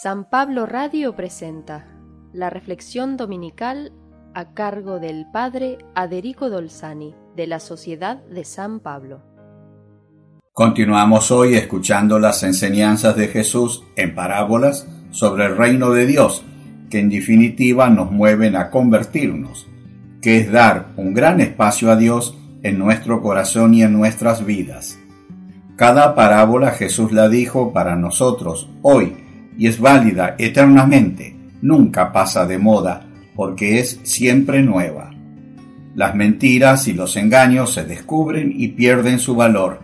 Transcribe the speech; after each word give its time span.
San 0.00 0.24
Pablo 0.24 0.64
Radio 0.64 1.14
presenta 1.14 1.86
la 2.32 2.48
reflexión 2.48 3.18
dominical 3.18 3.92
a 4.34 4.54
cargo 4.54 4.98
del 4.98 5.26
Padre 5.30 5.76
Aderico 5.94 6.48
Dolzani 6.48 7.14
de 7.36 7.46
la 7.46 7.60
Sociedad 7.60 8.24
de 8.24 8.44
San 8.44 8.80
Pablo. 8.80 9.20
Continuamos 10.54 11.30
hoy 11.30 11.56
escuchando 11.56 12.18
las 12.18 12.42
enseñanzas 12.42 13.16
de 13.16 13.28
Jesús 13.28 13.84
en 13.94 14.14
parábolas 14.14 14.88
sobre 15.10 15.44
el 15.44 15.58
reino 15.58 15.90
de 15.90 16.06
Dios, 16.06 16.42
que 16.88 16.98
en 16.98 17.10
definitiva 17.10 17.90
nos 17.90 18.10
mueven 18.10 18.56
a 18.56 18.70
convertirnos, 18.70 19.68
que 20.22 20.38
es 20.38 20.50
dar 20.50 20.88
un 20.96 21.12
gran 21.12 21.40
espacio 21.42 21.90
a 21.90 21.96
Dios 21.96 22.38
en 22.62 22.78
nuestro 22.78 23.20
corazón 23.20 23.74
y 23.74 23.82
en 23.82 23.92
nuestras 23.92 24.46
vidas. 24.46 24.98
Cada 25.76 26.14
parábola 26.14 26.70
Jesús 26.70 27.12
la 27.12 27.28
dijo 27.28 27.74
para 27.74 27.94
nosotros 27.94 28.70
hoy 28.80 29.21
y 29.62 29.68
es 29.68 29.78
válida 29.78 30.34
eternamente, 30.38 31.36
nunca 31.60 32.12
pasa 32.12 32.46
de 32.46 32.58
moda, 32.58 33.06
porque 33.36 33.78
es 33.78 34.00
siempre 34.02 34.60
nueva. 34.60 35.14
Las 35.94 36.16
mentiras 36.16 36.88
y 36.88 36.94
los 36.94 37.16
engaños 37.16 37.72
se 37.72 37.84
descubren 37.84 38.52
y 38.56 38.70
pierden 38.70 39.20
su 39.20 39.36
valor. 39.36 39.78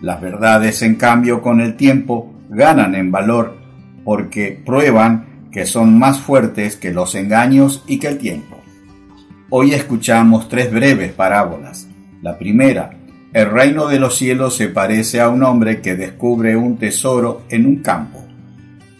Las 0.00 0.20
verdades, 0.20 0.82
en 0.82 0.94
cambio, 0.94 1.42
con 1.42 1.60
el 1.60 1.74
tiempo 1.74 2.32
ganan 2.48 2.94
en 2.94 3.10
valor 3.10 3.56
porque 4.04 4.62
prueban 4.64 5.48
que 5.50 5.66
son 5.66 5.98
más 5.98 6.20
fuertes 6.20 6.76
que 6.76 6.92
los 6.92 7.16
engaños 7.16 7.82
y 7.88 7.98
que 7.98 8.06
el 8.06 8.18
tiempo. 8.18 8.60
Hoy 9.50 9.72
escuchamos 9.72 10.48
tres 10.48 10.70
breves 10.70 11.10
parábolas. 11.10 11.88
La 12.22 12.38
primera, 12.38 12.90
el 13.32 13.50
reino 13.50 13.88
de 13.88 13.98
los 13.98 14.16
cielos 14.16 14.54
se 14.54 14.68
parece 14.68 15.20
a 15.20 15.28
un 15.28 15.42
hombre 15.42 15.80
que 15.80 15.96
descubre 15.96 16.54
un 16.54 16.76
tesoro 16.76 17.42
en 17.48 17.66
un 17.66 17.78
campo 17.78 18.23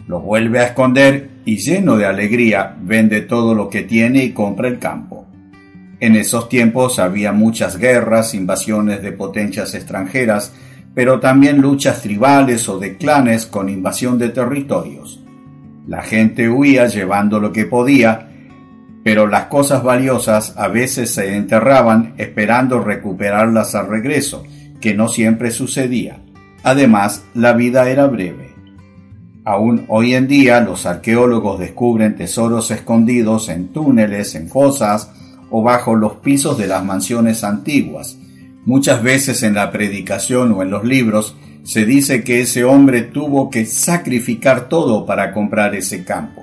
lo 0.06 0.20
vuelve 0.20 0.60
a 0.60 0.66
esconder 0.66 1.30
y 1.44 1.56
lleno 1.56 1.96
de 1.96 2.06
alegría 2.06 2.76
vende 2.80 3.22
todo 3.22 3.54
lo 3.54 3.68
que 3.68 3.82
tiene 3.82 4.24
y 4.24 4.32
compra 4.32 4.68
el 4.68 4.78
campo. 4.78 5.26
En 6.00 6.16
esos 6.16 6.48
tiempos 6.48 6.98
había 6.98 7.32
muchas 7.32 7.78
guerras, 7.78 8.34
invasiones 8.34 9.02
de 9.02 9.12
potencias 9.12 9.74
extranjeras, 9.74 10.52
pero 10.94 11.20
también 11.20 11.60
luchas 11.60 12.02
tribales 12.02 12.68
o 12.68 12.78
de 12.78 12.96
clanes 12.96 13.46
con 13.46 13.68
invasión 13.68 14.18
de 14.18 14.28
territorios. 14.28 15.22
La 15.86 16.02
gente 16.02 16.48
huía 16.48 16.86
llevando 16.86 17.40
lo 17.40 17.52
que 17.52 17.64
podía, 17.64 18.28
pero 19.02 19.26
las 19.26 19.46
cosas 19.46 19.82
valiosas 19.82 20.54
a 20.56 20.68
veces 20.68 21.10
se 21.10 21.36
enterraban 21.36 22.14
esperando 22.16 22.80
recuperarlas 22.80 23.74
al 23.74 23.88
regreso, 23.88 24.44
que 24.80 24.94
no 24.94 25.08
siempre 25.08 25.50
sucedía. 25.50 26.20
Además, 26.62 27.24
la 27.34 27.52
vida 27.52 27.88
era 27.90 28.06
breve. 28.06 28.43
Aún 29.44 29.84
hoy 29.88 30.14
en 30.14 30.26
día 30.26 30.60
los 30.60 30.86
arqueólogos 30.86 31.58
descubren 31.58 32.16
tesoros 32.16 32.70
escondidos 32.70 33.50
en 33.50 33.68
túneles, 33.68 34.34
en 34.34 34.48
fosas 34.48 35.10
o 35.50 35.62
bajo 35.62 35.94
los 35.94 36.14
pisos 36.14 36.56
de 36.56 36.66
las 36.66 36.82
mansiones 36.82 37.44
antiguas. 37.44 38.16
Muchas 38.64 39.02
veces 39.02 39.42
en 39.42 39.54
la 39.54 39.70
predicación 39.70 40.52
o 40.52 40.62
en 40.62 40.70
los 40.70 40.84
libros 40.84 41.36
se 41.62 41.84
dice 41.84 42.24
que 42.24 42.40
ese 42.40 42.64
hombre 42.64 43.02
tuvo 43.02 43.50
que 43.50 43.66
sacrificar 43.66 44.70
todo 44.70 45.04
para 45.04 45.34
comprar 45.34 45.74
ese 45.74 46.04
campo. 46.04 46.42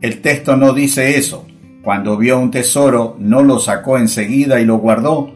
El 0.00 0.20
texto 0.20 0.56
no 0.56 0.72
dice 0.72 1.18
eso. 1.18 1.44
Cuando 1.82 2.16
vio 2.16 2.38
un 2.38 2.52
tesoro 2.52 3.16
no 3.18 3.42
lo 3.42 3.58
sacó 3.58 3.98
enseguida 3.98 4.60
y 4.60 4.64
lo 4.64 4.78
guardó, 4.78 5.34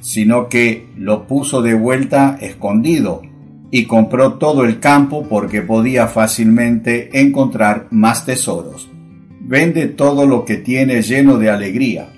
sino 0.00 0.48
que 0.48 0.88
lo 0.96 1.26
puso 1.26 1.62
de 1.62 1.74
vuelta 1.74 2.36
escondido 2.40 3.22
y 3.70 3.86
compró 3.86 4.34
todo 4.34 4.64
el 4.64 4.80
campo 4.80 5.26
porque 5.28 5.62
podía 5.62 6.06
fácilmente 6.06 7.20
encontrar 7.20 7.86
más 7.90 8.24
tesoros. 8.24 8.90
Vende 9.40 9.86
todo 9.86 10.26
lo 10.26 10.44
que 10.44 10.56
tiene 10.56 11.02
lleno 11.02 11.38
de 11.38 11.50
alegría. 11.50 12.08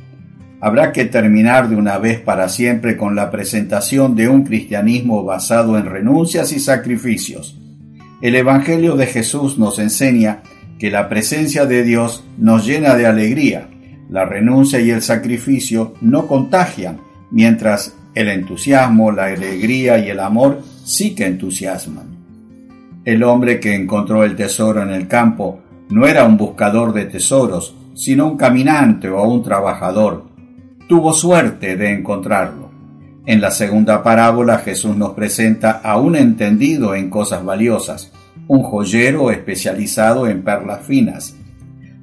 Habrá 0.60 0.92
que 0.92 1.04
terminar 1.04 1.68
de 1.68 1.76
una 1.76 1.98
vez 1.98 2.20
para 2.20 2.48
siempre 2.48 2.96
con 2.96 3.14
la 3.14 3.30
presentación 3.30 4.16
de 4.16 4.28
un 4.28 4.44
cristianismo 4.44 5.24
basado 5.24 5.78
en 5.78 5.86
renuncias 5.86 6.52
y 6.52 6.58
sacrificios. 6.58 7.58
El 8.20 8.34
Evangelio 8.34 8.96
de 8.96 9.06
Jesús 9.06 9.58
nos 9.58 9.78
enseña 9.78 10.42
que 10.78 10.90
la 10.90 11.08
presencia 11.08 11.66
de 11.66 11.84
Dios 11.84 12.24
nos 12.36 12.66
llena 12.66 12.94
de 12.94 13.06
alegría. 13.06 13.68
La 14.10 14.24
renuncia 14.24 14.80
y 14.80 14.90
el 14.90 15.02
sacrificio 15.02 15.94
no 16.00 16.26
contagian, 16.26 17.00
mientras 17.30 17.94
el 18.14 18.28
entusiasmo, 18.28 19.12
la 19.12 19.26
alegría 19.26 19.98
y 19.98 20.08
el 20.08 20.18
amor 20.18 20.62
sí 20.88 21.14
que 21.14 21.26
entusiasman. 21.26 22.16
El 23.04 23.22
hombre 23.22 23.60
que 23.60 23.74
encontró 23.74 24.24
el 24.24 24.34
tesoro 24.36 24.82
en 24.82 24.88
el 24.88 25.06
campo 25.06 25.60
no 25.90 26.06
era 26.06 26.24
un 26.24 26.38
buscador 26.38 26.94
de 26.94 27.04
tesoros, 27.04 27.76
sino 27.94 28.26
un 28.26 28.38
caminante 28.38 29.10
o 29.10 29.22
un 29.22 29.42
trabajador. 29.42 30.24
Tuvo 30.88 31.12
suerte 31.12 31.76
de 31.76 31.92
encontrarlo. 31.92 32.70
En 33.26 33.42
la 33.42 33.50
segunda 33.50 34.02
parábola 34.02 34.58
Jesús 34.58 34.96
nos 34.96 35.10
presenta 35.10 35.72
a 35.72 35.98
un 35.98 36.16
entendido 36.16 36.94
en 36.94 37.10
cosas 37.10 37.44
valiosas, 37.44 38.10
un 38.46 38.62
joyero 38.62 39.30
especializado 39.30 40.26
en 40.26 40.42
perlas 40.42 40.86
finas. 40.86 41.36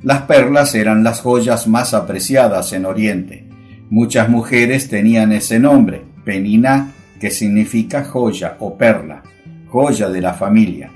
Las 0.03 0.21
perlas 0.23 0.75
eran 0.75 1.03
las 1.03 1.21
joyas 1.21 1.67
más 1.67 1.95
apreciadas 1.95 2.71
en 2.73 2.85
Oriente. 2.85 3.47
Muchas 3.89 4.29
mujeres 4.29 4.89
tenían 4.89 5.31
ese 5.31 5.59
nombre, 5.59 6.03
Penina, 6.23 6.91
que 7.25 7.31
significa 7.31 8.03
joya 8.03 8.55
o 8.59 8.77
perla, 8.77 9.23
joya 9.67 10.09
de 10.09 10.21
la 10.21 10.35
familia. 10.35 10.91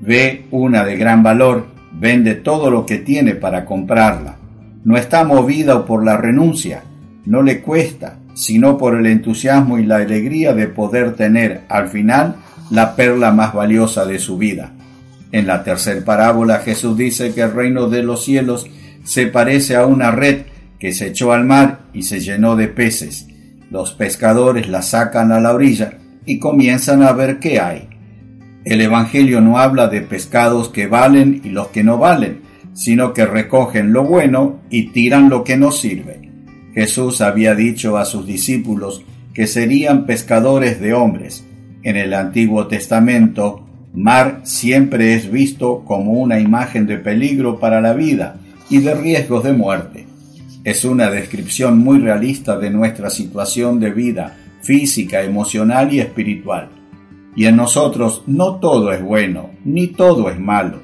Ve 0.00 0.46
una 0.50 0.84
de 0.84 0.96
gran 0.96 1.22
valor, 1.22 1.68
vende 1.92 2.34
todo 2.34 2.72
lo 2.72 2.84
que 2.84 2.98
tiene 2.98 3.36
para 3.36 3.64
comprarla. 3.64 4.34
No 4.82 4.96
está 4.96 5.22
movida 5.22 5.86
por 5.86 6.04
la 6.04 6.16
renuncia, 6.16 6.82
no 7.24 7.40
le 7.42 7.60
cuesta, 7.60 8.18
sino 8.34 8.76
por 8.78 8.96
el 8.96 9.06
entusiasmo 9.06 9.78
y 9.78 9.86
la 9.86 9.98
alegría 9.98 10.54
de 10.54 10.66
poder 10.66 11.14
tener 11.14 11.60
al 11.68 11.88
final 11.88 12.34
la 12.72 12.96
perla 12.96 13.30
más 13.30 13.54
valiosa 13.54 14.04
de 14.04 14.18
su 14.18 14.38
vida. 14.38 14.72
En 15.30 15.46
la 15.46 15.62
tercera 15.62 16.04
parábola 16.04 16.58
Jesús 16.58 16.96
dice 16.96 17.32
que 17.32 17.42
el 17.42 17.52
reino 17.52 17.88
de 17.88 18.02
los 18.02 18.24
cielos 18.24 18.66
se 19.04 19.28
parece 19.28 19.76
a 19.76 19.86
una 19.86 20.10
red 20.10 20.46
que 20.80 20.92
se 20.92 21.06
echó 21.06 21.30
al 21.30 21.44
mar 21.44 21.82
y 21.92 22.02
se 22.02 22.18
llenó 22.18 22.56
de 22.56 22.66
peces. 22.66 23.28
Los 23.70 23.92
pescadores 23.92 24.68
la 24.68 24.82
sacan 24.82 25.30
a 25.30 25.40
la 25.40 25.54
orilla 25.54 25.92
y 26.26 26.40
comienzan 26.40 27.02
a 27.04 27.12
ver 27.12 27.38
qué 27.38 27.60
hay. 27.60 27.88
El 28.64 28.80
Evangelio 28.80 29.40
no 29.40 29.58
habla 29.58 29.86
de 29.86 30.00
pescados 30.00 30.68
que 30.68 30.88
valen 30.88 31.40
y 31.44 31.50
los 31.50 31.68
que 31.68 31.84
no 31.84 31.96
valen, 31.96 32.40
sino 32.74 33.12
que 33.12 33.24
recogen 33.24 33.92
lo 33.92 34.04
bueno 34.04 34.60
y 34.70 34.90
tiran 34.90 35.30
lo 35.30 35.44
que 35.44 35.56
no 35.56 35.70
sirve. 35.70 36.30
Jesús 36.74 37.20
había 37.20 37.54
dicho 37.54 37.96
a 37.96 38.04
sus 38.04 38.26
discípulos 38.26 39.04
que 39.34 39.46
serían 39.46 40.04
pescadores 40.04 40.80
de 40.80 40.92
hombres. 40.92 41.44
En 41.82 41.96
el 41.96 42.12
Antiguo 42.12 42.66
Testamento, 42.66 43.66
mar 43.94 44.40
siempre 44.42 45.14
es 45.14 45.30
visto 45.30 45.84
como 45.84 46.12
una 46.12 46.40
imagen 46.40 46.86
de 46.86 46.98
peligro 46.98 47.60
para 47.60 47.80
la 47.80 47.92
vida 47.92 48.36
y 48.68 48.78
de 48.78 48.94
riesgos 48.94 49.44
de 49.44 49.52
muerte. 49.52 50.09
Es 50.62 50.84
una 50.84 51.10
descripción 51.10 51.78
muy 51.78 51.98
realista 52.00 52.58
de 52.58 52.70
nuestra 52.70 53.08
situación 53.08 53.80
de 53.80 53.90
vida 53.92 54.36
física, 54.60 55.22
emocional 55.22 55.92
y 55.92 56.00
espiritual. 56.00 56.68
Y 57.34 57.46
en 57.46 57.56
nosotros 57.56 58.24
no 58.26 58.56
todo 58.56 58.92
es 58.92 59.02
bueno, 59.02 59.50
ni 59.64 59.86
todo 59.86 60.28
es 60.28 60.38
malo. 60.38 60.80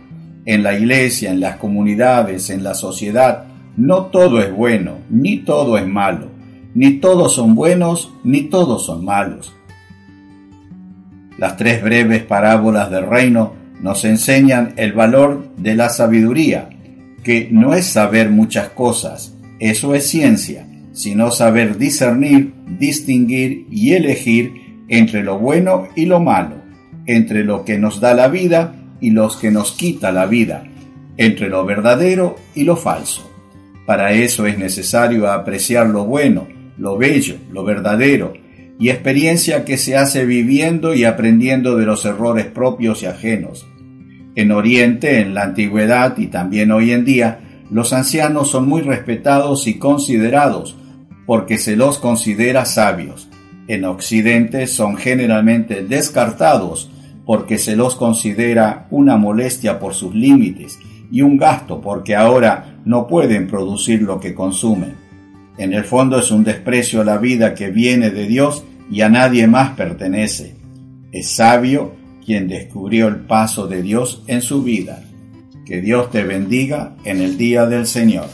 En 0.47 0.62
la 0.62 0.78
iglesia, 0.78 1.31
en 1.31 1.41
las 1.41 1.56
comunidades, 1.56 2.48
en 2.48 2.64
la 2.64 2.72
sociedad, 2.72 3.44
no 3.76 4.06
todo 4.06 4.41
es 4.41 4.50
bueno, 4.50 4.98
ni 5.10 5.38
todo 5.38 5.76
es 5.76 5.87
malo. 5.87 6.28
Ni 6.75 6.93
todos 6.93 7.34
son 7.34 7.54
buenos, 7.54 8.12
ni 8.25 8.43
todos 8.43 8.87
son 8.87 9.04
malos. 9.04 9.53
Las 11.37 11.58
tres 11.58 11.82
breves 11.82 12.22
parábolas 12.22 12.91
del 12.91 13.06
reino 13.06 13.53
nos 13.82 14.06
enseñan 14.06 14.73
el 14.76 14.94
valor 14.94 15.49
de 15.58 15.75
la 15.75 15.90
sabiduría, 15.90 16.70
que 17.23 17.49
no 17.50 17.75
es 17.75 17.87
saber 17.87 18.31
muchas 18.31 18.70
cosas, 18.70 19.36
eso 19.58 19.94
es 19.94 20.08
ciencia, 20.08 20.67
sino 20.93 21.31
saber 21.31 21.79
discernir, 21.79 22.55
distinguir 22.79 23.67
y 23.70 23.93
elegir 23.93 24.85
entre 24.88 25.23
lo 25.23 25.38
bueno 25.38 25.88
y 25.94 26.06
lo 26.06 26.20
malo, 26.20 26.56
entre 27.06 27.44
lo 27.44 27.64
que 27.64 27.79
nos 27.79 28.00
da 28.00 28.14
la 28.14 28.29
vida 28.29 28.75
y 29.00 29.11
los 29.11 29.37
que 29.37 29.50
nos 29.50 29.73
quita 29.73 30.12
la 30.12 30.26
vida, 30.26 30.64
entre 31.17 31.49
lo 31.49 31.64
verdadero 31.64 32.37
y 32.55 32.64
lo 32.64 32.76
falso. 32.76 33.31
Para 33.87 34.12
eso 34.12 34.47
es 34.47 34.58
necesario 34.58 35.31
apreciar 35.31 35.87
lo 35.88 36.05
bueno, 36.05 36.49
lo 36.76 36.99
bello, 36.99 37.37
lo 37.52 37.64
verdadero, 37.64 38.35
y 38.79 38.91
experiencia 38.91 39.64
que 39.64 39.79
se 39.79 39.97
hace 39.97 40.26
viviendo 40.26 40.94
y 40.94 41.05
aprendiendo 41.05 41.76
de 41.76 41.87
los 41.87 42.05
errores 42.05 42.47
propios 42.47 43.02
y 43.02 43.06
ajenos. 43.06 43.67
En 44.35 44.52
Oriente, 44.52 45.20
en 45.20 45.32
la 45.32 45.44
antigüedad 45.44 46.19
y 46.19 46.26
también 46.26 46.70
hoy 46.70 46.93
en 46.93 47.05
día, 47.05 47.41
los 47.70 47.92
ancianos 47.92 48.50
son 48.50 48.68
muy 48.68 48.82
respetados 48.82 49.66
y 49.66 49.78
considerados 49.78 50.76
porque 51.26 51.58
se 51.58 51.76
los 51.76 51.98
considera 51.98 52.64
sabios. 52.64 53.28
En 53.68 53.84
Occidente 53.84 54.66
son 54.66 54.96
generalmente 54.96 55.82
descartados 55.82 56.90
porque 57.24 57.58
se 57.58 57.74
los 57.74 57.96
considera 57.96 58.86
una 58.90 59.16
molestia 59.16 59.80
por 59.80 59.94
sus 59.94 60.14
límites 60.14 60.78
y 61.10 61.22
un 61.22 61.36
gasto 61.36 61.80
porque 61.80 62.14
ahora 62.14 62.78
no 62.84 63.08
pueden 63.08 63.48
producir 63.48 64.02
lo 64.02 64.20
que 64.20 64.34
consumen. 64.34 64.94
En 65.58 65.72
el 65.72 65.84
fondo 65.84 66.18
es 66.18 66.30
un 66.30 66.44
desprecio 66.44 67.00
a 67.00 67.04
la 67.04 67.18
vida 67.18 67.54
que 67.54 67.70
viene 67.70 68.10
de 68.10 68.26
Dios 68.26 68.64
y 68.90 69.00
a 69.00 69.08
nadie 69.08 69.48
más 69.48 69.70
pertenece. 69.70 70.54
Es 71.10 71.30
sabio 71.30 71.94
quien 72.24 72.46
descubrió 72.46 73.08
el 73.08 73.16
paso 73.16 73.66
de 73.66 73.82
Dios 73.82 74.22
en 74.26 74.42
su 74.42 74.62
vida. 74.62 75.02
Que 75.66 75.80
Dios 75.80 76.12
te 76.12 76.22
bendiga 76.22 76.94
en 77.04 77.20
el 77.20 77.36
día 77.36 77.66
del 77.66 77.86
Señor. 77.86 78.28